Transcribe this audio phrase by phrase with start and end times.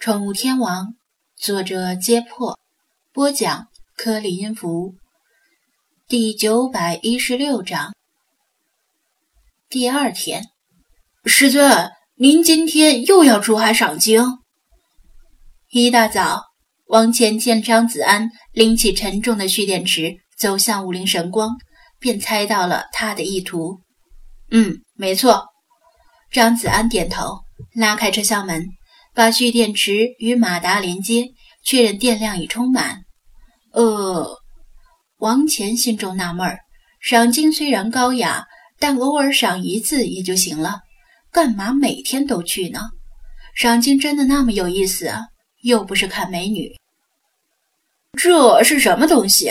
[0.00, 0.94] 宠物天王，
[1.36, 2.56] 作者：揭破，
[3.12, 3.66] 播讲：
[3.96, 4.94] 颗粒音符，
[6.06, 7.92] 第九百一十六章。
[9.68, 10.44] 第二天，
[11.24, 14.22] 师尊，您今天又要出海赏鲸？
[15.70, 16.44] 一大早，
[16.86, 21.56] 王乾见张子安拎起沉重的蓄电池走向武陵神光，
[21.98, 23.80] 便猜到了他的意图。
[24.52, 25.44] 嗯，没错。
[26.30, 27.40] 张子安点头，
[27.74, 28.64] 拉开车厢门，
[29.18, 31.30] 把蓄电池与马达连接，
[31.64, 33.00] 确认电量已充满。
[33.72, 34.38] 呃，
[35.16, 36.60] 王乾心中纳闷儿：
[37.00, 38.46] 赏金虽然高雅，
[38.78, 40.82] 但偶尔赏一次也就行了，
[41.32, 42.78] 干嘛每天都去呢？
[43.56, 45.12] 赏金真的那么有意思？
[45.62, 46.76] 又不是看美女。
[48.16, 49.50] 这是什么东西？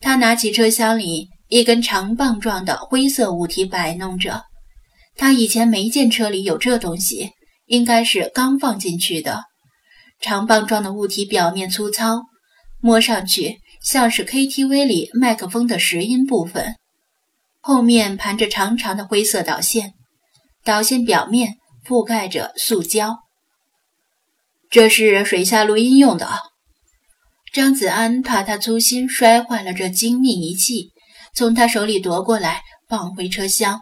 [0.00, 4.42] 他拿起车厢里一根长棒状的灰色物体摆弄着。
[5.14, 7.30] 他以前没见车里有这东西，
[7.72, 9.44] 应该是刚放进去的。
[10.20, 12.20] 长棒状的物体表面粗糙，
[12.82, 16.76] 摸上去像是 KTV 里麦克风的拾音部分。
[17.62, 19.94] 后面盘着长长的灰色导线，
[20.62, 21.54] 导线表面
[21.86, 23.16] 覆盖着塑胶。
[24.70, 26.28] 这是水下录音用的。
[27.54, 30.90] 张子安怕他粗心摔坏了这精密仪器，
[31.34, 33.80] 从他手里夺过来，放回车厢。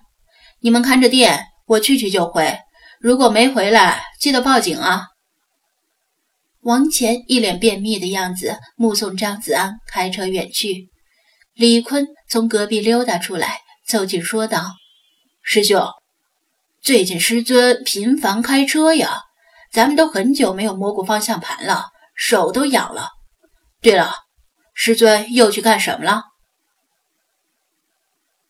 [0.61, 2.57] 你们看着店，我去去就回。
[3.01, 5.07] 如果没回来，记得报警啊！
[6.61, 10.91] 王乾一脸便秘的样子，目送张子安开车远去。
[11.55, 14.75] 李坤从隔壁溜达出来，凑近说道
[15.41, 15.83] ：“师兄，
[16.83, 19.23] 最近师尊频繁开车呀，
[19.73, 23.09] 咱们都很久没有摸过方向盘了，手都痒了。
[23.81, 24.13] 对了，
[24.75, 26.25] 师尊又去干什么了？”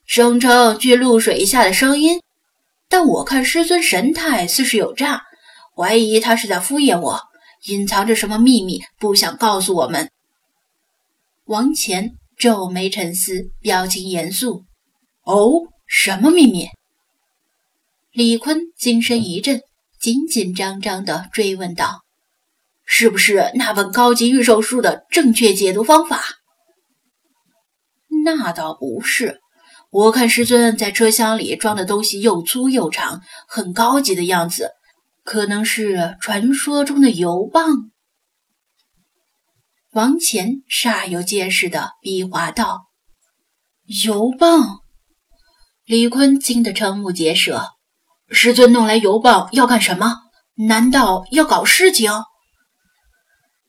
[0.04, 2.20] 声称去露水一下的声音，
[2.90, 5.22] 但我看师尊神态似是有诈，
[5.76, 7.20] 怀疑他是在敷衍我，
[7.68, 10.10] 隐藏着什么秘密，不想告诉我们。
[11.44, 14.64] 王乾皱眉沉思，表情严肃。
[15.24, 15.52] 哦，
[15.86, 16.66] 什么秘密？
[18.12, 19.60] 李坤精神一振，
[20.00, 22.00] 紧紧张张地追问道
[22.84, 26.24] ：“是不是那本高级预售书的正确解读方法？”
[28.24, 29.40] 那倒不是。
[29.90, 34.70] 我看师尊在车厢里装的东西又粗又长，很高级的样子，
[35.24, 37.90] 可能是传说中的油棒。
[39.92, 42.82] 王乾煞有介事的比划道
[44.04, 44.78] ：“油棒！”
[45.84, 47.70] 李坤惊得瞠目结舌。
[48.28, 50.18] 师尊弄来油棒要干什么？
[50.54, 52.12] 难道要搞事情？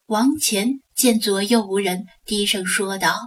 [0.06, 3.18] 王乾见左右无人，低声说道：“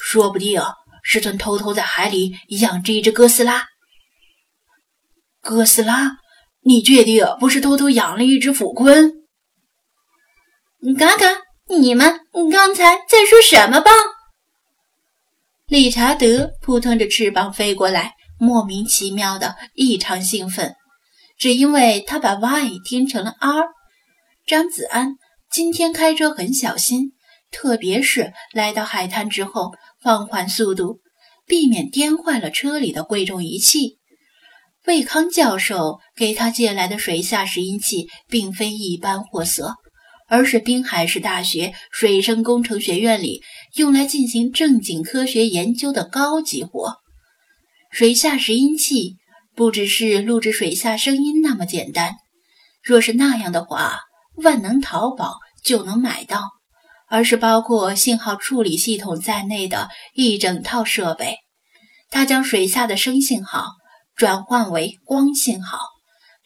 [0.00, 0.62] 说不定。”
[1.10, 3.66] 师尊偷偷在海里养着一只哥斯拉。
[5.40, 6.12] 哥斯拉，
[6.62, 9.10] 你确定不是偷偷养了一只腐鲲？
[10.96, 11.26] 嘎嘎，
[11.68, 12.20] 你们
[12.52, 13.92] 刚才在说什么棒？
[15.66, 20.76] 理查德扑腾着翅膀飞过来，莫名其妙的异常兴奋，
[21.36, 23.64] 只因为他把 Y 听成了 R。
[24.46, 25.16] 张子安
[25.50, 27.14] 今天开车很小心，
[27.50, 29.72] 特别是来到海滩之后。
[30.02, 31.00] 放缓速度，
[31.46, 33.98] 避免颠坏了车里的贵重仪器。
[34.86, 39.74] 魏康教授给他借来的水下拾音器，并非一般货色，
[40.26, 43.42] 而是滨海市大学水生工程学院里
[43.74, 46.96] 用来进行正经科学研究的高级货。
[47.90, 49.16] 水下拾音器
[49.54, 52.14] 不只是录制水下声音那么简单，
[52.82, 53.98] 若是那样的话，
[54.36, 56.59] 万能淘宝就能买到。
[57.10, 61.38] 而是包括信号处理系统在内的一整套设备，
[62.08, 63.66] 它将水下的声信号
[64.14, 65.80] 转换为光信号，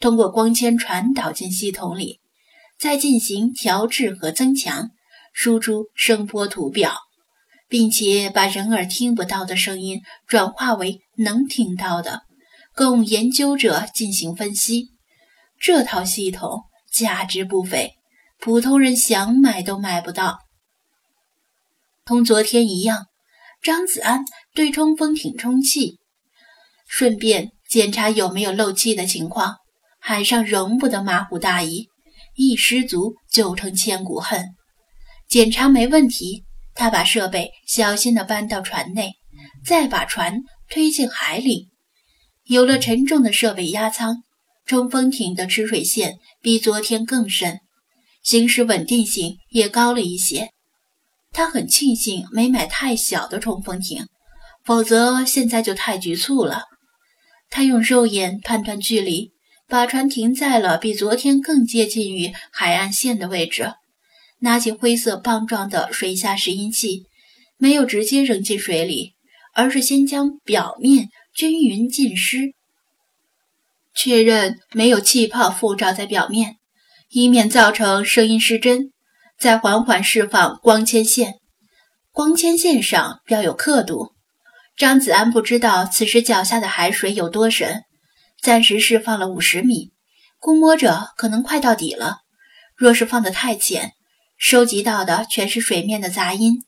[0.00, 2.20] 通过光纤传导进系统里，
[2.78, 4.88] 再进行调制和增强，
[5.34, 6.94] 输出声波图表，
[7.69, 12.22] 并且把人耳听不到的声音转化为能听到的，
[12.74, 14.88] 供研究者进行分析。
[15.60, 17.92] 这套系统价值不菲，
[18.41, 20.39] 普通人想买都买不到。
[22.06, 23.06] 同昨天一样，
[23.62, 24.24] 张子安
[24.54, 26.01] 对冲锋艇充气，
[26.86, 29.56] 顺便检查有没有漏气的情况。
[30.01, 31.89] 海上容不得马虎大意，
[32.34, 34.45] 一失足就成千古恨。
[35.30, 39.15] 检查没问题，他把设备小心地搬到船内，
[39.65, 41.71] 再把船推进海里。
[42.45, 44.22] 有了沉重的设备压舱，
[44.66, 47.60] 冲锋艇的吃水线比昨天更深，
[48.22, 50.51] 行驶稳定性也高了一些。
[51.34, 54.07] 他很庆幸没买太小的冲锋艇，
[54.65, 56.63] 否则现在就太局促了。
[57.51, 59.33] 他用肉眼判断距离，
[59.69, 63.72] 把船停在了比昨天更接近于海岸线的位置，
[64.39, 67.03] 拿起灰色棒状的水下拾音器，
[67.59, 69.15] 没有直接扔进水里，
[69.54, 72.54] 而是先将表面均匀浸湿，
[73.92, 76.57] 确认没有气泡附着在表面，
[77.10, 78.92] 以免造成声音失真，
[79.44, 81.34] 再缓缓释放光纤线。
[82.12, 84.14] 光纤线上标有刻度。
[84.74, 87.82] 张子安不知道此时脚下的海水有多深。
[88.41, 89.92] 暂时释放了五十米，
[90.38, 92.20] 估摸着可能快到底了。
[92.74, 93.92] 若是放得太浅，
[94.38, 96.62] 收集到的全是水面的杂音。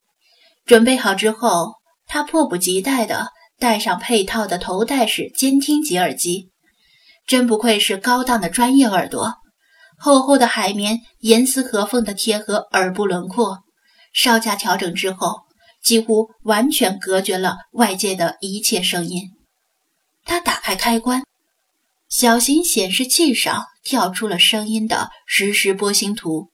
[0.66, 1.76] 准备好之后，
[2.06, 3.28] 他迫不及待地
[3.58, 6.50] 戴上配套的头戴式监听级耳机。
[7.26, 9.36] 真不愧是高档的专业耳朵，
[9.98, 13.58] 厚厚的海绵严丝合缝地贴合耳部轮廓，
[14.12, 15.40] 稍加调整之后，
[15.82, 19.30] 几乎完全隔绝了外界的一切声音。
[20.24, 21.22] 他打开开关。
[22.08, 26.50] 小型显示器上跳出了声音的实时波形图，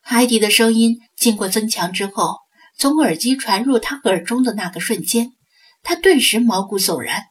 [0.00, 2.36] 海底的声音经过增强之后，
[2.78, 5.32] 从耳机传入他耳中的那个瞬间，
[5.82, 7.24] 他顿时毛骨悚然，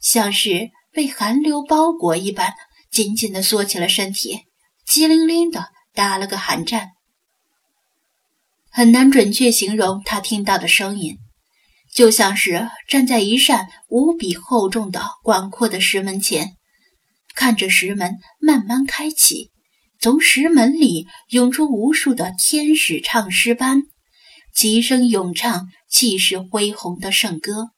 [0.00, 2.52] 像是被寒流包裹一般，
[2.90, 4.40] 紧紧地缩起了身体，
[4.86, 6.90] 激灵灵的打了个寒战。
[8.70, 11.18] 很难准确形容他听到的声音，
[11.92, 16.56] 就像是站在一扇无比厚重的广阔的石门前。
[17.34, 19.50] 看着石门慢慢开启，
[20.00, 23.82] 从石门里涌出无数的天使唱诗班，
[24.54, 27.70] 齐声咏唱气势恢宏的圣歌。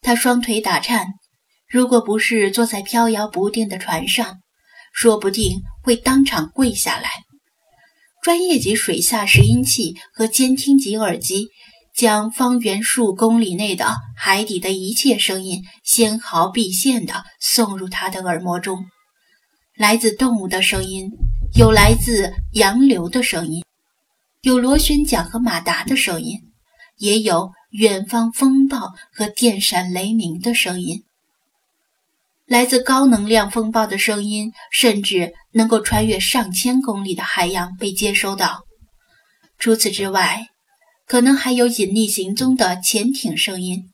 [0.00, 1.14] 他双腿打颤，
[1.68, 4.38] 如果不是坐在飘摇不定的船上，
[5.00, 7.08] 说不定会当场跪下来。
[8.20, 11.50] 专业级水下拾音器和监听级耳机。
[11.94, 18.86] 将方圆数公里内的海底的一切声音纤毫毕现地送入他的耳膜中，
[19.76, 21.10] 来自动物的声音，
[21.56, 23.64] 有来自洋流的声音，
[24.42, 26.38] 有螺旋桨和马达的声音，
[26.98, 31.02] 也有远方风暴和电闪雷鸣的声音。
[32.48, 38.62] 来自高能量风暴的声音，甚至能够穿越上千公里的海洋被接收到。
[39.58, 40.46] 除此之外，
[41.06, 43.90] 可能还有隐匿行踪的潜艇声音，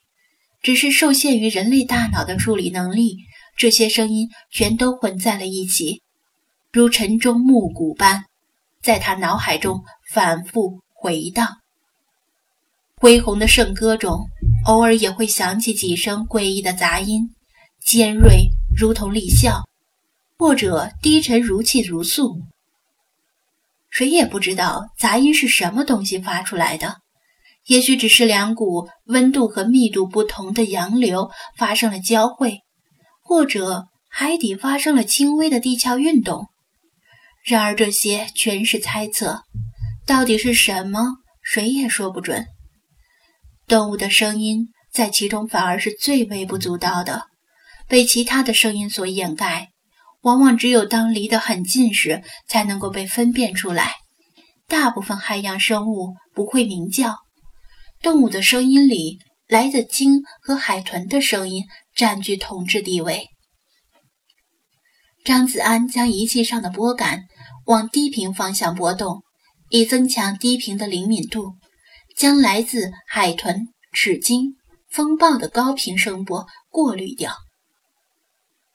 [0.62, 3.16] 只是受限于人类大脑的处理能力，
[3.56, 6.02] 这些声音全都混在了一起，
[6.70, 8.26] 如晨钟暮鼓般，
[8.80, 11.56] 在他脑海中反复回荡。
[12.98, 14.28] 恢宏的圣歌中，
[14.66, 17.33] 偶尔也会响起几声诡异的杂音，
[17.84, 19.62] 尖锐如同厉啸，
[20.38, 22.40] 或者低沉如泣如诉。
[23.90, 26.96] 谁也不知道杂音是什么东西发出来的。
[27.66, 32.60] 也许只是两股温度和密度不同的洋流发生了交汇，
[33.22, 36.48] 或者海底发生了轻微的地壳运动。
[37.42, 39.42] 然而这些全是猜测，
[40.06, 42.46] 到底是什么，谁也说不准。
[43.66, 47.28] 动物的声音在其中反而是最微不足道的，
[47.88, 49.68] 被其他的声音所掩盖，
[50.22, 53.94] 往往只有当离得很近时才能够被分辨出来。
[54.66, 57.16] 大部分海洋生物不会鸣叫。
[58.02, 61.64] 动物的声音里，来自鲸和海豚的声音
[61.94, 63.28] 占据统治地位。
[65.24, 67.24] 张子安将仪器上的拨杆
[67.66, 69.22] 往低频方向拨动，
[69.70, 71.54] 以增强低频的灵敏度，
[72.16, 74.56] 将来自海豚、齿鲸、
[74.90, 77.34] 风暴的高频声波过滤掉。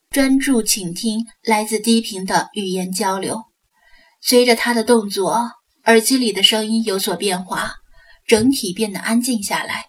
[0.09, 3.43] 专注倾听来自低频的语言交流。
[4.21, 5.51] 随着他的动作，
[5.85, 7.73] 耳机里的声音有所变化。
[8.27, 9.85] 整体变得安静下来，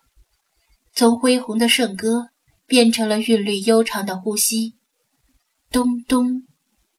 [0.94, 2.28] 从恢宏的圣歌
[2.66, 4.76] 变成了韵律悠长的呼吸，
[5.70, 6.44] 咚咚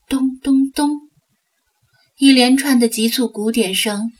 [0.07, 0.91] 咚咚咚，
[2.17, 4.11] 一连串的急促鼓点声，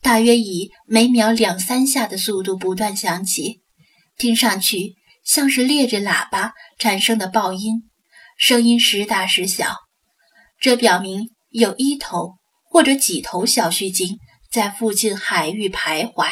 [0.00, 3.60] 大约以每秒两三下的速度不断响起，
[4.16, 7.89] 听上去像是裂着喇叭产生的爆音，
[8.40, 9.76] 声音时大时小。
[10.58, 14.16] 这表明有一头或者几头小须鲸
[14.50, 16.30] 在附近海域徘徊。